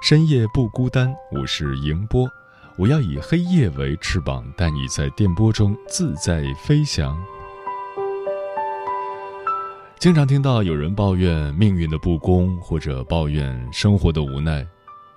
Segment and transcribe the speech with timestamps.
[0.00, 2.26] 深夜不孤单，我是迎波，
[2.78, 7.22] 我要以黑夜为翅膀，带你在电波中自在飞翔。
[9.98, 14.66] 经常听到有人抱怨命运的不公，或者抱怨生活的无奈。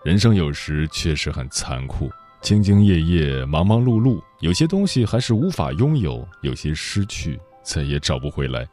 [0.04, 2.10] 人生有时确实很残酷，
[2.42, 8.68] 兢兢业业，忙忙碌碌，有些东西还是无法拥有，有些失去再也找不回来。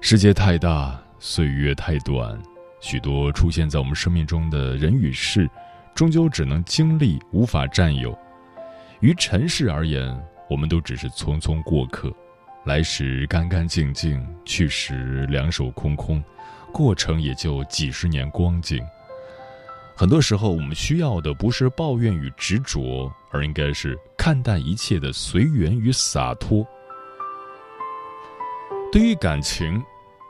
[0.00, 2.36] 世界太大，岁月太短。
[2.80, 5.48] 许多出现在我们生命中的人与事，
[5.94, 8.16] 终究只能经历，无法占有。
[9.00, 10.16] 于尘世而言，
[10.48, 12.12] 我们都只是匆匆过客，
[12.64, 16.22] 来时干干净净，去时两手空空，
[16.72, 18.80] 过程也就几十年光景。
[19.96, 26.66] 很多时候，我们需要的不是抱怨与执着，而应该是看淡一切的随缘与洒脱。
[28.92, 29.82] 对于感情，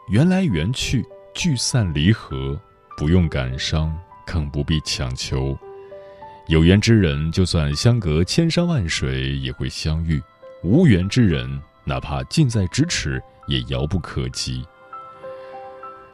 [0.08, 1.04] 缘来缘去。
[1.36, 2.58] 聚散离合，
[2.96, 3.94] 不用感伤，
[4.26, 5.56] 更不必强求。
[6.48, 10.18] 有缘之人，就算相隔千山万水，也会相遇；
[10.64, 14.64] 无缘之人，哪怕近在咫尺，也遥不可及。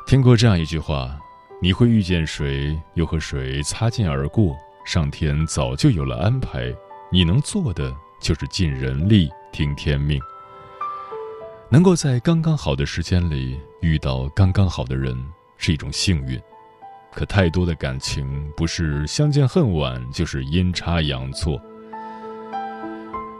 [0.08, 1.16] 听过这样一句话：
[1.62, 6.74] 你会遇见谁，又和谁擦肩而过，上天早就有了安排。
[7.12, 10.20] 你能做的，就是尽人力，听天命。
[11.72, 15.16] 能够在刚刚好的时间里遇到刚刚好的人
[15.56, 16.38] 是一种幸运，
[17.10, 21.58] 可太多的感情不是相见恨晚，就是阴差阳错。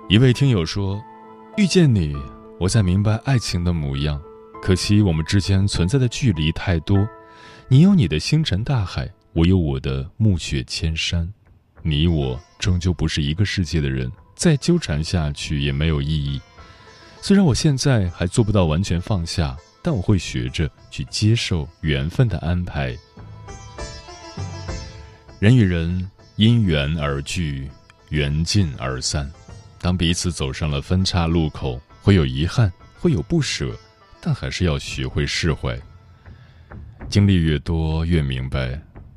[0.08, 0.98] 一位听友说
[1.58, 2.16] ：“遇见你，
[2.58, 4.18] 我才明白爱情的模样。
[4.62, 7.06] 可惜我们之间存在的距离太多，
[7.68, 11.30] 你有你的星辰大海，我有我的暮雪千山。
[11.82, 16.40] 你我终究不是一个世界的人，再纠缠下去也没有意义。”
[17.24, 22.98] 虽然我现在还做不到完全放下，但我会学着去接受缘分的安排。
[25.38, 27.70] 人与人因缘而聚，
[28.08, 29.30] 缘尽而散。
[29.80, 33.72] 当彼此走上了分岔路口，会有遗憾，会有不舍，
[34.20, 35.78] 但还是要学会释怀。
[37.08, 38.76] 经历越多，越明白，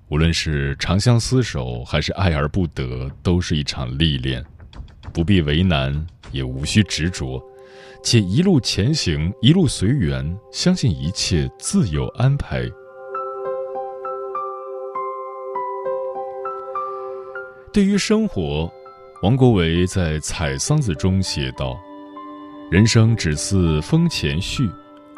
[0.10, 4.46] 无论是长相厮守，还是爱而不得，都是一场历练。
[5.12, 7.44] 不必为难，也无需执着。
[8.03, 12.69] 且一路前行，一路随缘，相信一切自有安排。
[17.74, 18.72] 对于生活，
[19.22, 21.78] 王国维在《采桑子》中写道
[22.72, 24.69] ：“人生只似风前絮，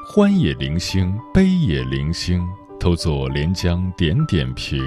[0.07, 2.47] 欢也零星，悲也零星，
[2.79, 4.79] 都作连江点点平。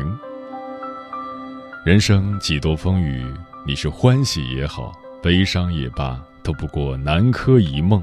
[1.84, 3.24] 人生几多风雨，
[3.66, 4.92] 你是欢喜也好，
[5.22, 6.20] 悲伤也罢。”
[6.50, 8.02] 都不过南柯一梦，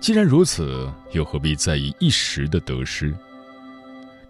[0.00, 3.14] 既然如此，又何必在意一时的得失？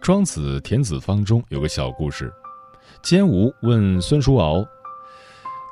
[0.01, 2.33] 庄子《田子方》中有个小故事：
[3.01, 4.67] 监吴问孙叔敖：“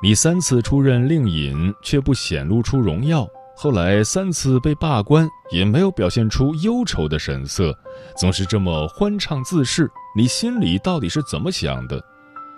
[0.01, 7.77] 你三次出任令尹，却不显露出荣耀；后来三次被罢官，也没有表现出忧愁的神色，
[8.15, 12.01] 总是这么欢畅自适，你心里到底是怎么想的？”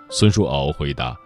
[0.08, 1.16] 孙叔敖回答：“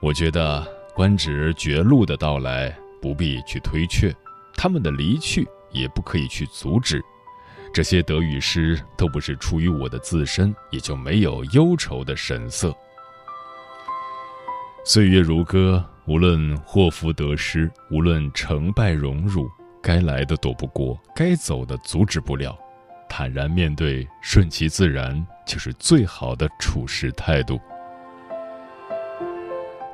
[0.00, 0.66] 我觉得。”
[0.96, 4.14] 官职绝路的到来不必去推却，
[4.54, 7.02] 他们的离去也不可以去阻止。
[7.72, 12.74] 这些得与失都不是出于我的自身，也就没有忧愁的神色。
[14.84, 19.50] 岁月如歌，无论祸福得失，无论成败荣辱，
[19.82, 22.56] 该来的躲不过，该走的阻止不了。
[23.08, 27.60] 坦然面对，顺其自然，就是最好的处事态度。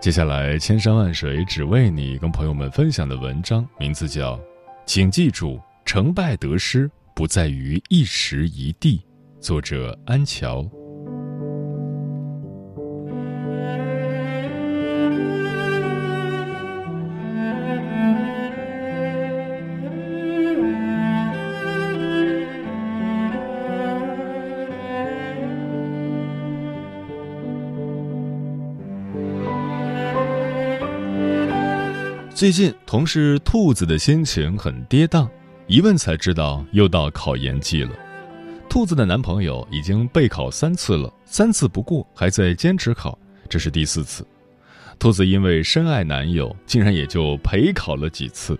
[0.02, 4.36] 接下来，千山万水只为你，跟朋友们分享的文章名字叫
[4.84, 8.98] 《请记住，成败得失不在于一时一地》，
[9.40, 10.68] 作者安乔。
[32.42, 35.30] 最近同事兔子的心情很跌宕，
[35.68, 37.92] 一问才知道又到考研季了。
[38.68, 43.16] 兔子的男朋友已经备考三次了，三次不过，还在坚持考，
[43.48, 44.26] 这是第四次。
[44.98, 48.58] 兔子因为深爱男友，竟然也就陪考了几次。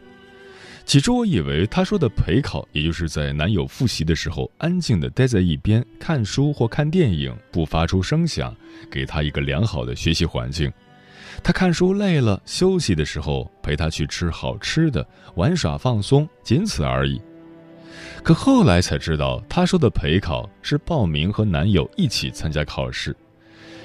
[0.84, 8.54] 起初我以为他说的陪考，也就是在男友复习的时候，安静的待在一边看书或看电影，不发出声响，
[8.88, 10.72] 给他一个良好的学习环境。
[11.42, 15.06] 他看书累了，休息的时候陪他去吃好吃的，
[15.36, 17.20] 玩耍放松，仅此而已。
[18.22, 23.14] 可后来才知道，他说的陪考是报名和男友一起参加考试，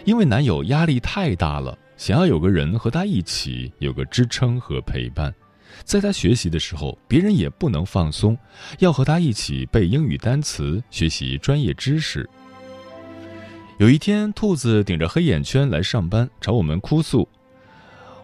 [0.05, 5.33] 因为男友压力太大了，想要有个人和他一起，有个支撑和陪伴，
[5.83, 8.38] 在他学习的时候，别人也不能放松，
[8.79, 12.29] 要和他一起背英语单词，学习专业知识。
[13.79, 17.27] 有一天，兔子顶着黑眼圈来上班，朝我们哭诉：“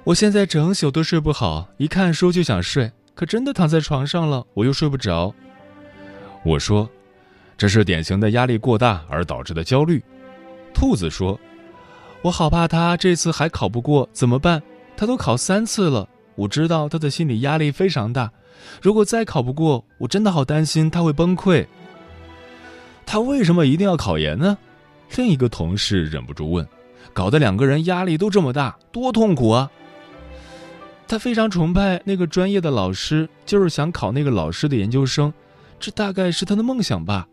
[0.06, 5.34] 我现在整宿都睡不好，一看书就想睡，可真的躺在床上了，我又睡不着。”
[6.44, 6.90] 我说
[7.58, 10.04] ：“这是典型的压力过大而导致的焦虑。”
[10.76, 11.40] 兔子说
[12.22, 14.62] ：“我好怕他这次还考不过，怎么办？
[14.98, 18.30] 他都考三次了，我知道他的心理压力非常大。
[18.82, 21.66] 如果再考不过，我真的好担心他会崩溃。
[23.06, 24.58] 他为什么一定要考研呢？”
[25.16, 26.68] 另一个同事忍不住问
[27.14, 29.72] ：“搞得两个人压力都这么大，多痛苦啊！”
[31.08, 35.32] 他非常崇拜那个专业的老师，就是想考那个老师的研究生，
[35.80, 37.28] 这大概是他的梦想吧。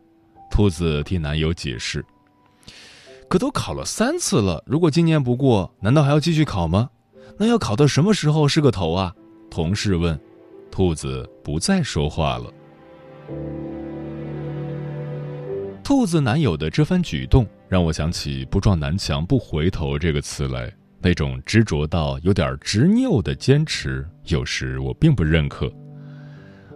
[0.50, 2.05] 兔子替男友解释
[3.28, 6.90] ：“可都考了三次了，如果今年不过，难道还要继续考吗？
[7.38, 9.14] 那要考到什么时候是个头啊？”
[9.50, 10.19] 同事问。
[10.70, 12.52] 兔子不再说话了。
[15.82, 17.46] 兔子男友的这番举动。
[17.69, 20.72] 让我想起“不撞南墙不回头”这个词来，
[21.02, 25.73] 那种执着到有点执拗的坚持，有时我并不认可。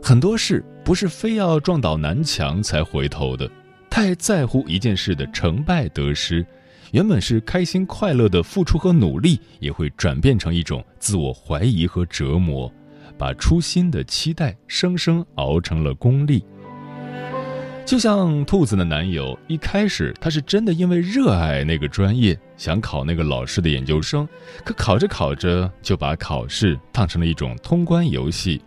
[0.02, 3.50] 很多事不是非要撞倒南墙才回头的，
[3.90, 6.44] 太在乎一件事的成败得失，
[6.92, 12.72] 原本是开心快乐的付出和努力，也会转变成一种自我怀疑和折磨，
[13.18, 16.44] 把初心的期待生生熬成了功利。
[17.84, 24.26] 就像兔子的男友，一开始他是真的因为热爱那个专业，想考那个老师的研究生，
[24.64, 28.60] 可考着考着就把考试当成了一种通关游戏，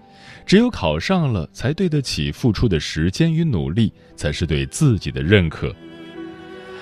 [0.46, 5.76] 只有考上了才对得起付出的时间与努力，才是对自己的认可。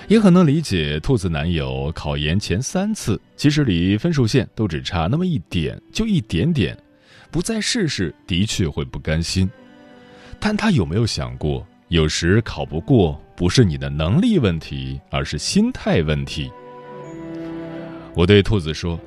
[0.09, 6.77] 也很能理解兔子男友考研前三次，其实离分数线都只差那么一点，就一点点，
[7.31, 9.49] 不再试试的确会不甘心，
[10.37, 11.65] 但他有没有想过？
[11.95, 16.51] 有时考不过不是你的能力问题，而是心态问题。
[18.13, 18.99] 我对兔子说：“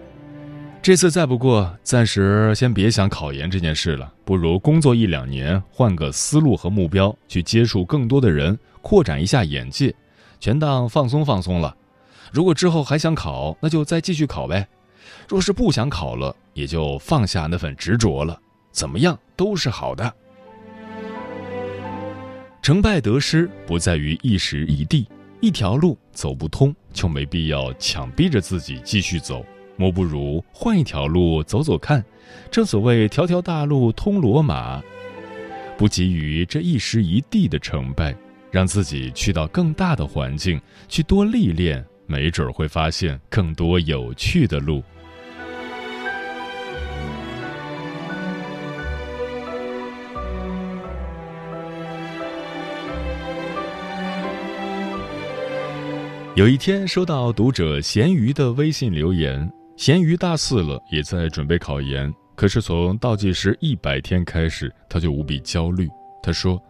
[0.80, 9.94] 这次再不过，暂时先别想考研这件事了，不如工作一两年，换个思路和目标，去接触更多的人，扩展一下眼界，
[10.40, 11.76] 全当放松放松了。
[12.32, 14.66] 如果之后还想考，那就再继续考呗；
[15.28, 18.40] 若是不想考了，也就放下那份执着了。
[18.72, 20.10] 怎么样都是好的。”
[22.68, 25.08] 成败得失不在于一时一地，
[25.40, 29.42] 一条路走不通就没必要强逼着自己继续走，
[29.78, 32.04] 莫不如换一条路走走看。
[32.50, 34.82] 正所谓条条大路通罗马，
[35.78, 38.14] 不急于这一时一地的成败，
[38.50, 40.60] 让自己去到更大的环境
[40.90, 44.84] 去多历练，没准会发现更多有趣的路。
[56.38, 62.14] 有一天收到读者咸鱼的微信留言，咸鱼大四了，也在准备考研。
[62.36, 65.88] 可是从倒计时一百天开始，他就无比焦虑。
[66.22, 66.62] 他说：“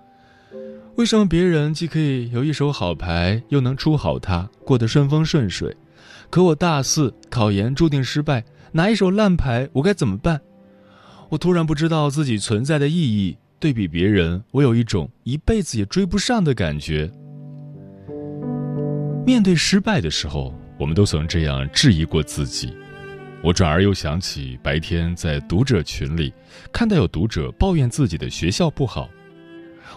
[0.96, 5.76] 为什么别人既可以有一手好牌，又能出好他，过得顺风顺水，
[6.30, 10.40] 可我大四考研注定失败，拿一手烂牌，我该怎么办？
[11.28, 13.36] 我突然不知道自己存在的意义。
[13.60, 17.12] 对比别人，我有一种一辈子也追不上的感觉。”
[19.28, 22.74] 面对失败的时候，我们都曾这样质疑过自己。
[23.42, 26.32] 我转而又想起白天在读者群里
[26.72, 29.06] 看到有读者抱怨自己的学校不好，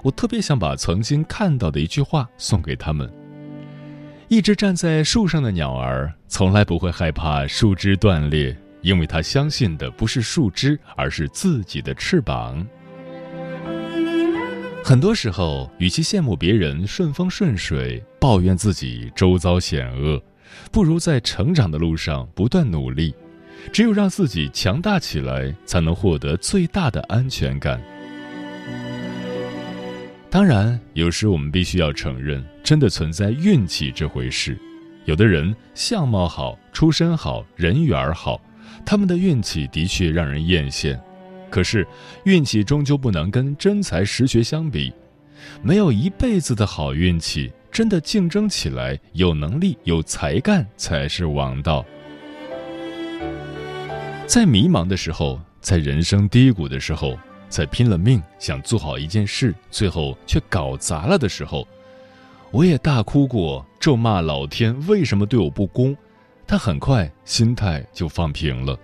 [0.04, 3.10] 我特别想把曾经看到的一句话送给他们：
[4.28, 12.68] 一只站在树上的鸟儿，从来不会害怕树枝断裂，因为它相信的不是树枝，而是自己的翅膀。
[14.84, 20.22] 很多时候，与其羡慕别人顺风顺水，抱怨自己周遭险恶，
[20.72, 23.14] 不如在成长的路上不断努力，
[23.72, 27.82] 只有让自己强大起来，才能获得最大的安全感。
[30.30, 34.58] 当然，有时我们必须要承认，真的存在运气这回事。
[35.06, 38.42] 有的人相貌好、出身好、人缘好，
[38.86, 41.00] 他们的运气的确让人艳羡。
[41.52, 41.86] 可是，
[42.24, 44.92] 运气终究不能跟真才实学相比。
[45.62, 51.86] 没有一辈子的好运气，真的竞争起来，有能力、有才干才是王道。
[54.26, 57.18] 在迷茫的时候，在人生低谷的时候，
[57.50, 61.68] 在拼了命想做好一件事，最后却搞砸了的时候，
[62.50, 65.98] 我也大哭过，咒骂老天为什么对我不公，
[66.46, 68.80] 但很快心态就放平了。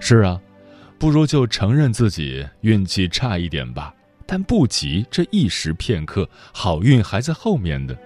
[0.00, 0.40] 是啊，
[0.98, 3.94] 不如就承认自己运气差一点吧。
[4.26, 7.96] 但不急，这一时片刻，好运还在后面的。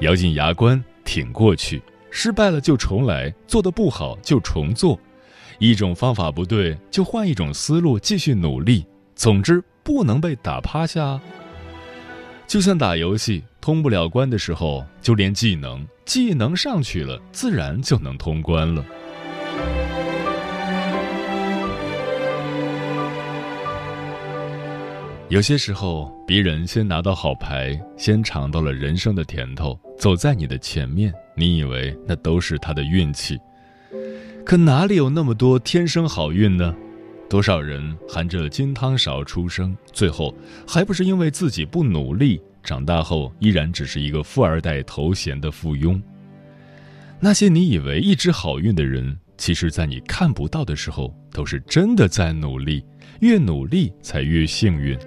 [0.00, 1.82] 咬紧牙关，挺过去。
[2.10, 4.98] 失败了就重来，做的不好就重做。
[5.58, 8.86] 一种方法不对，就换一种思路继续努力。
[9.14, 11.20] 总之，不能被打趴下。
[12.46, 18.82] 就像打游戏，通不了关的时候，就练技能，技能上去了，自然就能通关了。
[25.28, 33.38] 有些时候，别人先拿到好牌，先尝到了人生的甜头，走在你的前面，你以为那都是他的运气。
[34.42, 36.74] 可哪里有那么多天生好运呢？
[37.28, 40.34] 多少人含着金汤勺出生，最后
[40.66, 46.00] 还不是因为自己不努力，长大后依然只是一个富二代头衔的附庸。
[47.20, 52.82] 那些你以为一直好运的人，其实，在你看不到的时候，都是真的在努力，
[53.20, 54.98] 越努力才越幸运。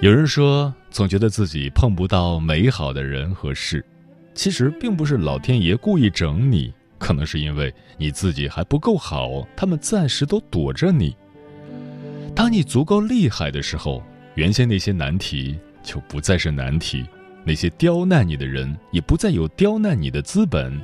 [0.00, 3.84] 有人说，总觉得自己碰不到美好的人和事，
[4.34, 11.14] 其实并不是老天爷故意整你，可能是因为你自己还不够好，他们暂时都躲着你。
[12.34, 14.02] 当你足够厉害的时候，
[14.36, 17.04] 原先那些难题就不再是难题，
[17.44, 20.80] 那些刁难你的人也不再有刁难你的资本。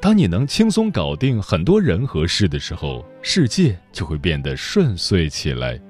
[0.00, 5.80] 当你能轻松搞定很多人和事的时候，世界就会变得顺遂起来。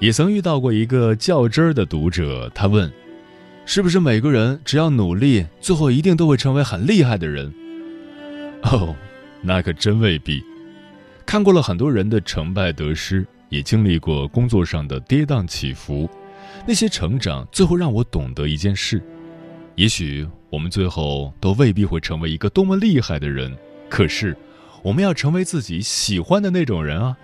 [0.00, 2.90] 也曾遇到过一个较真儿的读者，他问
[3.66, 7.52] ：“是不是每个人只要努力，最后一定都会成为很厉害的人？”
[8.62, 8.94] 哦，
[9.42, 10.40] 那可真未必。
[11.26, 16.08] 看过了很多人的成败得失，也经历过工作上的跌宕起伏，
[16.64, 19.02] 那些成长最后让我懂得一件事：
[19.74, 23.52] 也许我们最后都未必会成为一个多么厉害的人，
[23.88, 24.36] 可是
[24.82, 27.16] 我们要成为自己喜欢的那种人啊，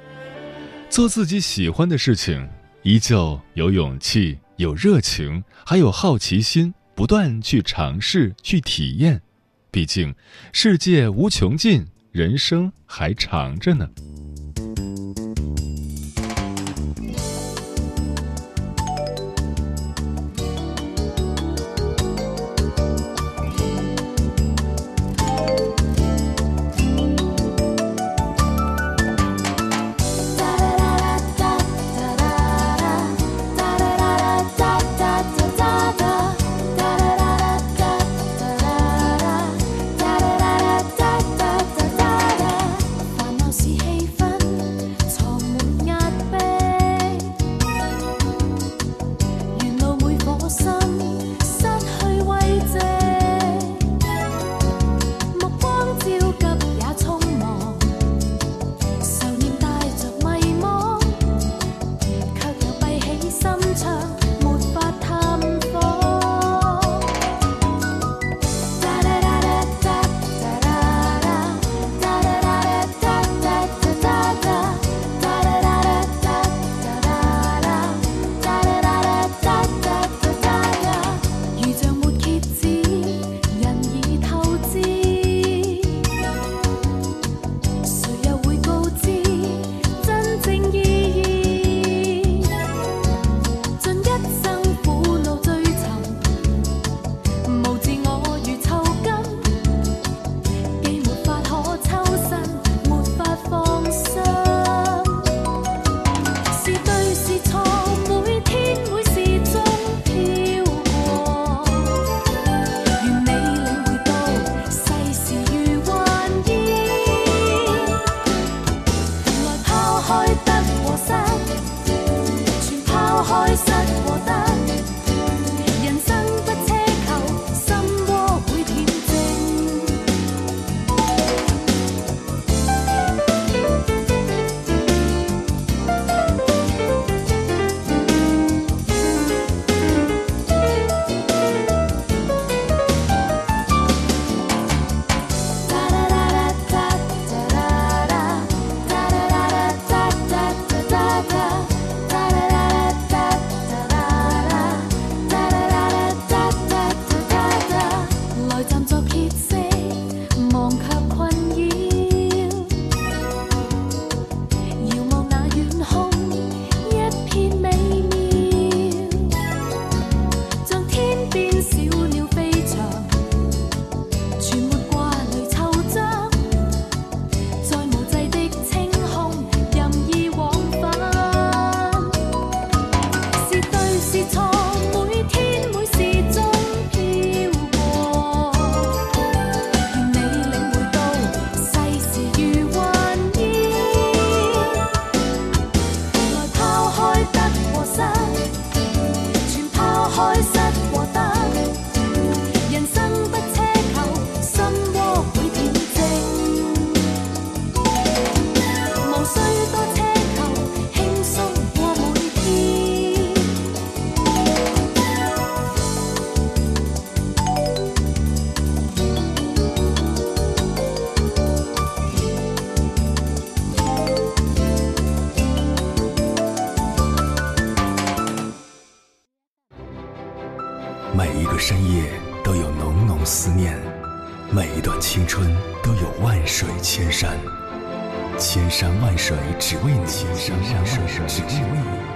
[0.90, 2.44] 做自己喜欢的事情。
[2.84, 9.22] 依旧有勇气、有热情，还有好奇心，不断去尝试、去体验。
[9.70, 10.14] 毕竟，
[10.52, 13.88] 世界无穷尽，人生还长着呢。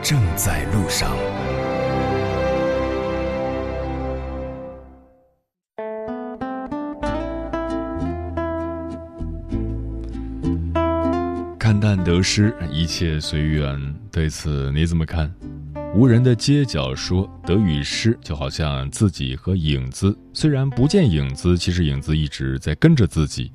[0.03, 1.17] 正在路上。
[11.59, 13.95] 看淡得失，一切随缘。
[14.11, 15.31] 对此你怎么看？
[15.95, 23.51] 无人的街角说：“得与失，就好像自己和影子，虽然不见影子，其实影子一直在跟着自己。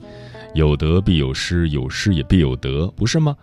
[0.54, 3.36] 有得必有失，有失也必有得，不是吗？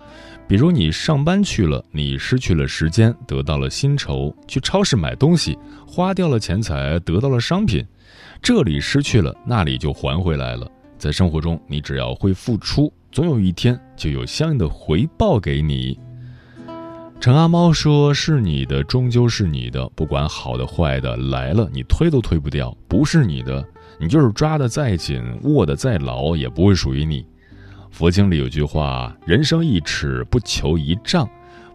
[0.46, 7.84] 比如你上班去了，你失去了时间，得到了薪酬；去超市买东西，花掉了钱财，得到了商品。
[8.42, 10.70] 这里失去了，那里就还回来了。
[10.98, 15.98] 在生活中，你只要会付出，总有一天就有相应的回报给你。”
[17.20, 22.74] 陈阿猫说：“是你的，终究是你的，不管好的坏的，来了你推都推不掉。
[22.88, 23.62] 不是你的，
[24.00, 27.24] 你就是抓得再紧，握得再牢，也不会属于你。”
[27.92, 31.28] 佛经里有句话：“人生一尺，不求一丈。”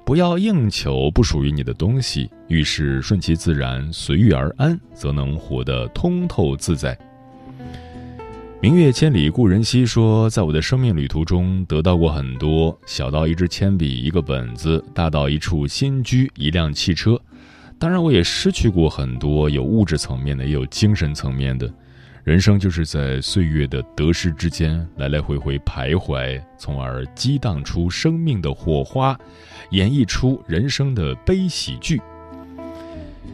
[0.06, 6.96] 不要硬求不属于你的东西，遇事顺其自然，随遇而安，则能活得通透自在。
[8.62, 17.20] 明月千里故人西说，在我的生命旅途中得到过很多，小到一支铅笔、一个本子，大到一处新居、一辆汽车。
[17.80, 21.68] 当然，我也失去过很多，有物质层面的，也有精神层面的。
[22.26, 29.16] 人生就是在岁月的得失之间来来回回徘徊，从而激荡出生命的火花，
[29.70, 32.02] 演绎出人生的悲喜剧。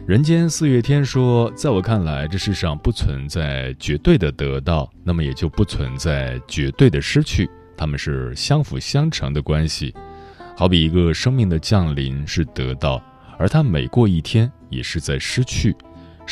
[0.06, 9.94] 人间四月天说，在我看来，这世上不存在绝对的得到，那么也就不存在绝对的失去，他们是相辅相成的关系。
[10.54, 13.02] 好比一个生命的降临是得到，
[13.38, 15.74] 而它每过一天也是在失去。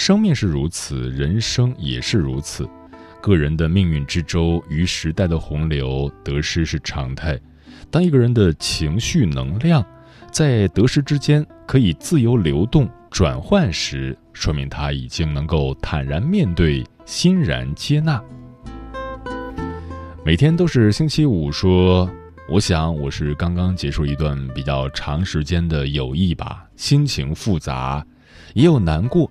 [0.00, 2.66] 生命是如此，人生也是如此。
[3.20, 7.38] 个人的命运之舟与时代的洪流，得失是常态。
[7.90, 9.84] 当一个人的情绪能量
[10.32, 12.88] 在得失之间可以自由流动。
[13.10, 18.18] 转换时，说明他已经能够坦然面对，欣然接纳。
[20.24, 22.10] 每天都是星期五，说，
[22.48, 28.02] 我想我是刚刚结束一段比较长时间的友谊吧，心情复杂，
[28.54, 29.30] 也有难过，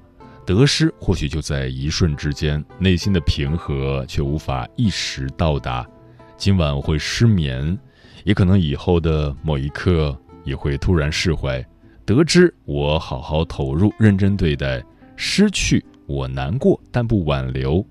[0.49, 5.87] 得失或许就在一瞬之间，内心的平和却无法一时到达。
[6.37, 7.77] 今晚会失眠，
[8.23, 11.63] 也可能以后的某一刻也会突然释怀。
[12.03, 14.83] 得知我好好投入、认真对待，
[15.15, 17.85] 失去我难过但不挽留。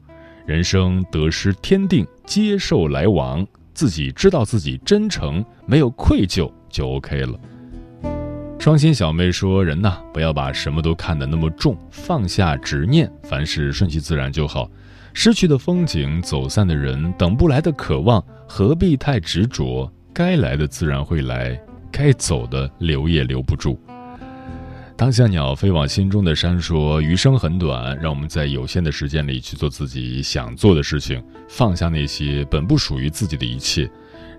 [0.44, 7.38] 人生得失天定，接受来往，自己知道自己真诚，没有愧疚就 OK 了。
[8.58, 14.68] 双心小妹说：“人呐，不要把什么都看得那么重，放下执念，凡事顺其自然就好。
[15.14, 19.90] 失去的风景，走散的人，等不来的渴望，何必太执着？
[20.12, 21.58] 该来的自然会来，
[21.92, 23.80] 该走的留也留不住。”
[24.96, 33.88] 当像鸟飞往心中的山说：“余生很短，让我们在有限的时间里去做自己想做的事情，放下那些本不属于自己的一切。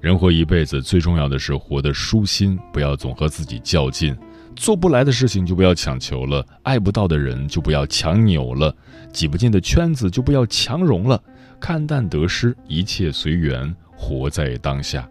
[0.02, 4.16] 人活一辈子，最重要的是活得舒心，不要总和自己较劲。
[4.56, 8.74] 做不来的事情就不要强求了，爱不到的人就不要强扭了，
[9.12, 11.22] 挤不进的圈子就不要强融了。
[11.60, 15.08] 看淡得失，一切随缘，活在当下。”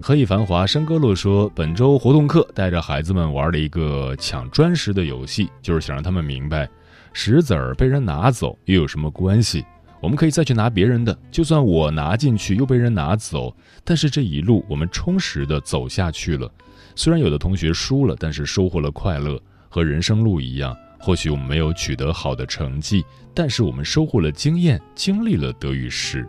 [0.00, 6.66] 何以繁华笙歌洛说，本周活动课带着孩子们玩了一个抢砖石的游戏，就是想让他们明白，
[7.12, 9.64] 石子儿被人拿走又有什么关系？
[10.00, 16.50] 我们可以再去拿别人的，就算我拿进去又被人拿走，但是这一路我们充实的走下去了。
[16.94, 19.40] 虽然有的同学输了，但是收获了快乐。
[19.70, 26.26] 和人生路一样，或许我们没有取得好的成绩，但是我们收获了经验，经历了得与失。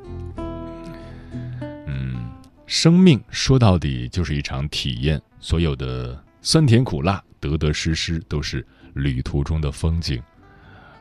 [1.88, 2.30] 嗯
[2.68, 10.22] 生命说到底就是一场体验，所有的酸甜苦辣、得得失失都是旅途中的风景。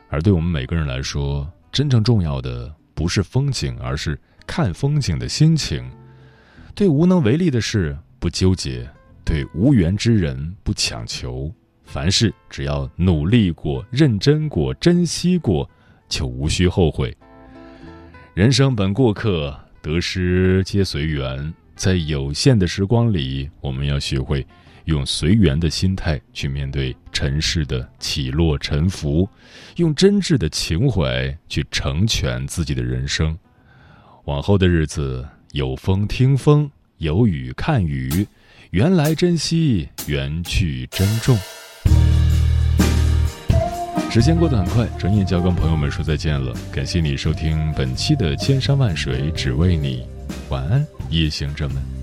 [0.09, 5.89] 而对我们每个人来说，真正重要的不是风景，而是看风景的心情。
[6.75, 8.89] 对无能为力的事不纠结，
[9.23, 11.53] 对无缘之人不强求。
[11.83, 15.69] 凡事只要努力过、认真过、珍惜过，
[16.07, 17.15] 就无需后悔。
[18.33, 19.57] 人生本过客。
[19.81, 24.45] 得失皆随缘，在有限的时光里，我们要学会
[24.85, 29.27] 用随缘的心态去面对尘世的起落沉浮，
[29.75, 33.37] 用真挚的情怀去成全自己的人生。
[34.25, 38.27] 往后的日子，有风听风，有雨看雨，
[38.71, 41.37] 缘来珍惜，缘去珍重。
[44.11, 46.51] 时间过得很快，转眼就要跟朋友们说再见了。
[46.71, 50.03] 感谢你收听本期的《千山万水只为你》，
[50.51, 51.98] 晚安，夜行者们。